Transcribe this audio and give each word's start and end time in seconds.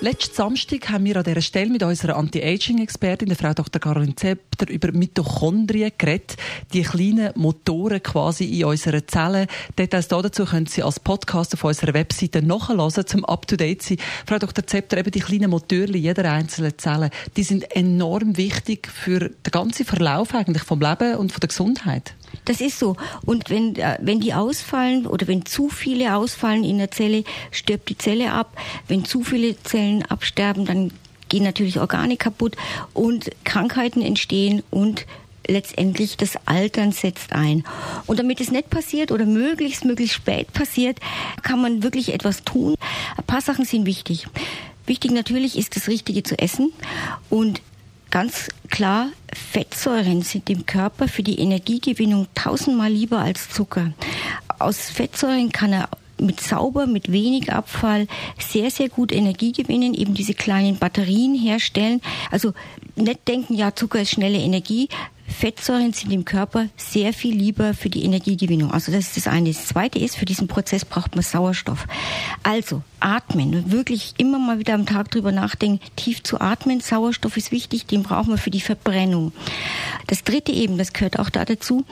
Letzten 0.00 0.32
Samstag 0.32 0.90
haben 0.90 1.06
wir 1.06 1.16
an 1.16 1.24
dieser 1.24 1.40
Stelle 1.40 1.70
mit 1.70 1.82
unserer 1.82 2.14
Anti-Aging-Expertin, 2.14 3.26
der 3.26 3.36
Frau 3.36 3.52
Dr. 3.52 3.80
Caroline 3.80 4.14
Zepter, 4.14 4.68
über 4.68 4.92
Mitochondrien 4.92 5.90
geredet. 5.98 6.36
Die 6.72 6.82
kleinen 6.82 7.32
Motoren 7.34 8.00
quasi 8.00 8.44
in 8.44 8.66
unseren 8.66 9.08
Zellen. 9.08 9.48
Details 9.76 10.06
dazu 10.06 10.44
können 10.44 10.66
Sie 10.66 10.84
als 10.84 11.00
Podcast 11.00 11.54
auf 11.54 11.64
unserer 11.64 11.94
Webseite 11.94 12.42
nachlesen, 12.42 13.08
zum 13.08 13.24
up-to-date 13.24 13.82
sein. 13.82 13.98
Frau 14.24 14.38
Dr. 14.38 14.64
Zepter, 14.64 14.98
eben 14.98 15.10
die 15.10 15.18
kleinen 15.18 15.50
Motoren 15.50 15.94
jeder 15.94 16.30
einzelnen 16.30 16.78
Zelle, 16.78 17.10
die 17.36 17.42
sind 17.42 17.68
enorm 17.74 18.36
wichtig 18.36 18.86
für 18.86 19.18
den 19.18 19.50
ganzen 19.50 19.84
Verlauf 19.84 20.32
eigentlich 20.32 20.62
vom 20.62 20.80
Leben 20.80 21.16
und 21.16 21.32
von 21.32 21.40
der 21.40 21.48
Gesundheit. 21.48 22.14
Das 22.48 22.62
ist 22.62 22.78
so. 22.78 22.96
Und 23.26 23.50
wenn, 23.50 23.76
äh, 23.76 23.98
wenn 24.00 24.20
die 24.20 24.32
ausfallen 24.32 25.06
oder 25.06 25.28
wenn 25.28 25.44
zu 25.44 25.68
viele 25.68 26.16
ausfallen 26.16 26.64
in 26.64 26.78
der 26.78 26.90
Zelle, 26.90 27.24
stirbt 27.50 27.90
die 27.90 27.98
Zelle 27.98 28.32
ab. 28.32 28.56
Wenn 28.88 29.04
zu 29.04 29.22
viele 29.22 29.62
Zellen 29.64 30.02
absterben, 30.06 30.64
dann 30.64 30.90
gehen 31.28 31.44
natürlich 31.44 31.78
Organe 31.78 32.16
kaputt 32.16 32.56
und 32.94 33.30
Krankheiten 33.44 34.00
entstehen 34.00 34.62
und 34.70 35.04
letztendlich 35.46 36.16
das 36.16 36.38
Altern 36.46 36.92
setzt 36.92 37.34
ein. 37.34 37.64
Und 38.06 38.18
damit 38.18 38.40
es 38.40 38.50
nicht 38.50 38.70
passiert 38.70 39.12
oder 39.12 39.26
möglichst, 39.26 39.84
möglichst 39.84 40.14
spät 40.14 40.50
passiert, 40.54 41.00
kann 41.42 41.60
man 41.60 41.82
wirklich 41.82 42.14
etwas 42.14 42.44
tun. 42.44 42.76
Ein 43.18 43.24
paar 43.24 43.42
Sachen 43.42 43.66
sind 43.66 43.84
wichtig. 43.84 44.26
Wichtig 44.86 45.10
natürlich 45.10 45.58
ist 45.58 45.76
das 45.76 45.86
Richtige 45.88 46.22
zu 46.22 46.38
essen 46.38 46.72
und 47.28 47.60
Ganz 48.10 48.48
klar, 48.70 49.08
Fettsäuren 49.32 50.22
sind 50.22 50.48
im 50.48 50.64
Körper 50.64 51.08
für 51.08 51.22
die 51.22 51.40
Energiegewinnung 51.40 52.26
tausendmal 52.34 52.90
lieber 52.90 53.18
als 53.18 53.50
Zucker. 53.50 53.92
Aus 54.58 54.88
Fettsäuren 54.88 55.52
kann 55.52 55.72
er 55.74 55.90
mit 56.20 56.40
sauber, 56.40 56.86
mit 56.86 57.12
wenig 57.12 57.52
Abfall 57.52 58.06
sehr, 58.38 58.70
sehr 58.70 58.88
gut 58.88 59.12
Energie 59.12 59.52
gewinnen, 59.52 59.94
eben 59.94 60.14
diese 60.14 60.34
kleinen 60.34 60.78
Batterien 60.78 61.34
herstellen. 61.34 62.00
Also 62.30 62.54
nicht 62.96 63.28
denken, 63.28 63.54
ja, 63.54 63.74
Zucker 63.74 64.00
ist 64.00 64.10
schnelle 64.10 64.38
Energie. 64.38 64.88
Fettsäuren 65.38 65.92
sind 65.92 66.12
im 66.12 66.24
Körper 66.24 66.66
sehr 66.76 67.12
viel 67.12 67.32
lieber 67.32 67.72
für 67.72 67.88
die 67.88 68.04
Energiegewinnung. 68.04 68.72
Also 68.72 68.90
das 68.90 69.06
ist 69.06 69.16
das 69.18 69.28
eine. 69.28 69.50
Das 69.50 69.66
zweite 69.66 70.00
ist, 70.00 70.16
für 70.16 70.24
diesen 70.24 70.48
Prozess 70.48 70.84
braucht 70.84 71.14
man 71.14 71.22
Sauerstoff. 71.22 71.86
Also 72.42 72.82
atmen, 72.98 73.70
wirklich 73.70 74.14
immer 74.18 74.40
mal 74.40 74.58
wieder 74.58 74.74
am 74.74 74.84
Tag 74.84 75.12
drüber 75.12 75.30
nachdenken, 75.30 75.78
tief 75.94 76.24
zu 76.24 76.40
atmen. 76.40 76.80
Sauerstoff 76.80 77.36
ist 77.36 77.52
wichtig, 77.52 77.86
den 77.86 78.02
brauchen 78.02 78.30
wir 78.30 78.38
für 78.38 78.50
die 78.50 78.60
Verbrennung. 78.60 79.30
Das 80.08 80.24
dritte 80.24 80.50
eben, 80.50 80.76
das 80.76 80.92
gehört 80.92 81.20
auch 81.20 81.30
da 81.30 81.44
dazu, 81.44 81.84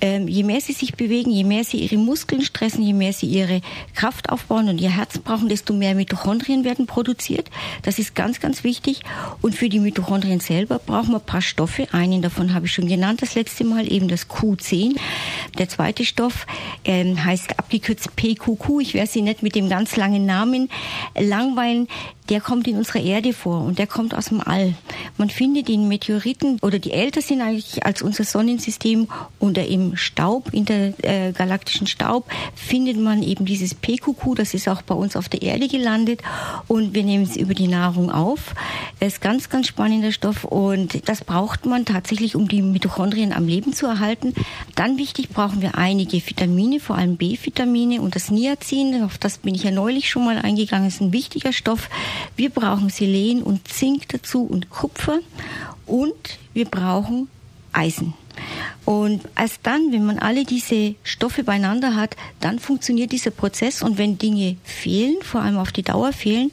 ähm, 0.00 0.28
je 0.28 0.42
mehr 0.42 0.60
sie 0.60 0.72
sich 0.72 0.94
bewegen, 0.94 1.30
je 1.30 1.44
mehr 1.44 1.64
sie 1.64 1.78
ihre 1.78 1.96
Muskeln 1.96 2.42
stressen, 2.42 2.82
je 2.82 2.92
mehr 2.92 3.12
sie 3.12 3.26
ihre 3.26 3.60
Kraft 3.94 4.30
aufbauen 4.30 4.68
und 4.68 4.80
ihr 4.80 4.90
Herz 4.90 5.18
brauchen, 5.18 5.48
desto 5.48 5.72
mehr 5.74 5.94
Mitochondrien 5.94 6.64
werden 6.64 6.86
produziert. 6.86 7.50
Das 7.82 7.98
ist 7.98 8.14
ganz, 8.14 8.40
ganz 8.40 8.64
wichtig. 8.64 9.00
Und 9.42 9.54
für 9.54 9.68
die 9.68 9.80
Mitochondrien 9.80 10.40
selber 10.40 10.78
brauchen 10.78 11.10
wir 11.10 11.18
ein 11.18 11.26
paar 11.26 11.42
Stoffe. 11.42 11.88
Einen 11.92 12.22
davon 12.22 12.54
habe 12.54 12.66
ich 12.66 12.72
schon 12.72 12.88
genannt 12.88 13.22
das 13.22 13.34
letzte 13.34 13.64
Mal, 13.64 13.90
eben 13.90 14.08
das 14.08 14.28
Q10. 14.28 14.96
Der 15.58 15.68
zweite 15.68 16.04
Stoff 16.04 16.46
ähm, 16.84 17.24
heißt 17.24 17.58
abgekürzt 17.58 18.16
PQQ. 18.16 18.80
Ich 18.80 18.94
werde 18.94 19.10
Sie 19.10 19.22
nicht 19.22 19.42
mit 19.42 19.54
dem 19.54 19.68
ganz 19.68 19.96
langen 19.96 20.26
Namen 20.26 20.68
langweilen 21.18 21.88
der 22.30 22.40
kommt 22.40 22.68
in 22.68 22.76
unserer 22.76 23.00
Erde 23.00 23.32
vor 23.32 23.64
und 23.64 23.78
der 23.78 23.88
kommt 23.88 24.14
aus 24.14 24.26
dem 24.26 24.40
All. 24.40 24.74
Man 25.18 25.30
findet 25.30 25.68
in 25.68 25.88
Meteoriten 25.88 26.58
oder 26.62 26.78
die 26.78 26.92
älter 26.92 27.20
sind 27.20 27.40
eigentlich 27.40 27.84
als 27.84 28.02
unser 28.02 28.22
Sonnensystem 28.22 29.08
oder 29.40 29.66
im 29.66 29.96
Staub, 29.96 30.52
intergalaktischen 30.52 31.86
äh, 31.86 31.90
Staub, 31.90 32.30
findet 32.54 32.98
man 32.98 33.22
eben 33.24 33.44
dieses 33.44 33.74
PQQ, 33.74 34.36
das 34.36 34.54
ist 34.54 34.68
auch 34.68 34.82
bei 34.82 34.94
uns 34.94 35.16
auf 35.16 35.28
der 35.28 35.42
Erde 35.42 35.66
gelandet 35.66 36.22
und 36.68 36.94
wir 36.94 37.02
nehmen 37.02 37.24
es 37.24 37.36
über 37.36 37.54
die 37.54 37.66
Nahrung 37.66 38.12
auf. 38.12 38.54
Das 39.00 39.14
ist 39.14 39.20
ganz, 39.20 39.48
ganz 39.48 39.66
spannender 39.66 40.12
Stoff 40.12 40.44
und 40.44 41.08
das 41.08 41.24
braucht 41.24 41.66
man 41.66 41.84
tatsächlich, 41.84 42.36
um 42.36 42.46
die 42.46 42.62
Mitochondrien 42.62 43.32
am 43.32 43.48
Leben 43.48 43.72
zu 43.72 43.86
erhalten. 43.86 44.34
Dann 44.76 44.98
wichtig 44.98 45.30
brauchen 45.30 45.62
wir 45.62 45.76
einige 45.76 46.24
Vitamine, 46.24 46.78
vor 46.78 46.96
allem 46.96 47.16
B-Vitamine 47.16 48.00
und 48.00 48.14
das 48.14 48.30
Niacin, 48.30 49.02
auf 49.02 49.18
das 49.18 49.38
bin 49.38 49.54
ich 49.56 49.64
ja 49.64 49.72
neulich 49.72 50.08
schon 50.08 50.24
mal 50.24 50.38
eingegangen, 50.38 50.86
ist 50.86 51.00
ein 51.00 51.12
wichtiger 51.12 51.52
Stoff. 51.52 51.88
Wir 52.36 52.50
brauchen 52.50 52.90
Selen 52.90 53.42
und 53.42 53.68
Zink 53.68 54.08
dazu 54.08 54.44
und 54.44 54.70
Kupfer 54.70 55.20
und 55.86 56.38
wir 56.54 56.64
brauchen 56.64 57.28
Eisen. 57.72 58.14
Und 58.84 59.22
erst 59.36 59.60
dann, 59.62 59.92
wenn 59.92 60.04
man 60.04 60.18
alle 60.18 60.44
diese 60.44 60.94
Stoffe 61.04 61.44
beieinander 61.44 61.94
hat, 61.94 62.16
dann 62.40 62.58
funktioniert 62.58 63.12
dieser 63.12 63.30
Prozess. 63.30 63.82
Und 63.82 63.98
wenn 63.98 64.18
Dinge 64.18 64.56
fehlen, 64.64 65.16
vor 65.22 65.42
allem 65.42 65.58
auf 65.58 65.72
die 65.72 65.82
Dauer 65.82 66.12
fehlen, 66.12 66.50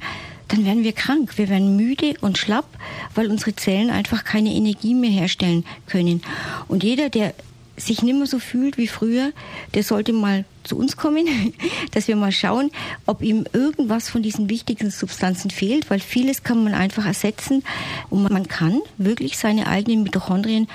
dann 0.50 0.66
werden 0.66 0.83
wir 0.83 0.94
krank. 0.94 1.38
Wir 1.38 1.50
werden 1.50 1.75
müde 1.75 2.13
und 2.22 2.38
schlapp, 2.38 2.67
weil 3.16 3.29
unsere 3.29 3.55
Zellen 3.55 3.89
einfach 3.89 4.23
keine 4.23 4.53
Energie 4.53 4.94
mehr 4.94 5.09
herstellen 5.09 5.66
können. 5.88 6.22
Und 6.67 6.84
jeder, 6.84 7.09
der 7.09 7.34
sich 7.77 8.01
nicht 8.01 8.15
mehr 8.15 8.25
so 8.25 8.39
fühlt 8.39 8.77
wie 8.77 8.88
früher, 8.88 9.31
der 9.75 9.83
sollte 9.83 10.11
mal 10.11 10.45
zu 10.63 10.77
uns 10.77 10.97
kommen, 10.97 11.25
dass 11.91 12.07
wir 12.07 12.15
mal 12.15 12.31
schauen, 12.31 12.71
ob 13.05 13.21
ihm 13.21 13.45
irgendwas 13.53 14.09
von 14.09 14.23
diesen 14.23 14.49
wichtigen 14.49 14.89
Substanzen 14.89 15.51
fehlt, 15.51 15.89
weil 15.89 15.99
vieles 15.99 16.43
kann 16.43 16.63
man 16.63 16.73
einfach 16.73 17.05
ersetzen 17.05 17.63
und 18.09 18.23
man 18.23 18.47
kann 18.47 18.81
wirklich 18.97 19.37
seine 19.37 19.67
eigenen 19.67 20.03
Mitochondrien 20.03 20.67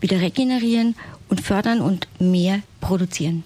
wieder 0.00 0.20
regenerieren 0.20 0.94
und 1.28 1.40
fördern 1.40 1.80
und 1.80 2.08
mehr 2.18 2.60
produzieren. 2.80 3.44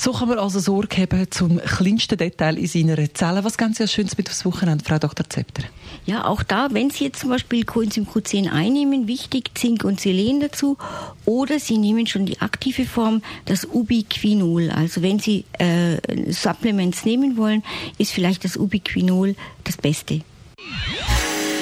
So 0.00 0.12
kann 0.12 0.28
man 0.28 0.38
also 0.38 0.60
Sorge 0.60 1.02
haben 1.02 1.28
zum 1.28 1.58
kleinsten 1.58 2.16
Detail 2.16 2.56
in 2.56 2.68
seiner 2.68 3.12
Zelle. 3.14 3.42
Was 3.42 3.58
ganz 3.58 3.78
sehr 3.78 3.88
Schönes 3.88 4.16
mit 4.16 4.28
aufs 4.28 4.44
Wochenende, 4.44 4.84
Frau 4.84 4.96
Dr. 4.96 5.28
Zepter? 5.28 5.64
Ja, 6.06 6.24
auch 6.24 6.44
da, 6.44 6.68
wenn 6.70 6.90
Sie 6.90 7.02
jetzt 7.02 7.18
zum 7.18 7.30
Beispiel 7.30 7.64
Coenzym 7.64 8.06
Q10 8.06 8.48
einnehmen, 8.48 9.08
wichtig 9.08 9.50
Zink 9.58 9.82
und 9.82 10.00
Selen 10.00 10.38
dazu, 10.38 10.78
oder 11.24 11.58
Sie 11.58 11.78
nehmen 11.78 12.06
schon 12.06 12.26
die 12.26 12.40
aktive 12.40 12.86
Form, 12.86 13.22
das 13.46 13.64
Ubiquinol. 13.64 14.70
Also 14.70 15.02
wenn 15.02 15.18
Sie 15.18 15.44
äh, 15.58 15.96
Supplements 16.32 17.04
nehmen 17.04 17.36
wollen, 17.36 17.64
ist 17.98 18.12
vielleicht 18.12 18.44
das 18.44 18.56
Ubiquinol 18.56 19.34
das 19.64 19.76
Beste. 19.78 20.20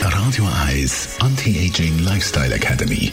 Radio 0.02 0.46
Eyes 0.69 1.16
Anti-Aging 1.20 2.00
Lifestyle 2.00 2.54
Academy. 2.54 3.12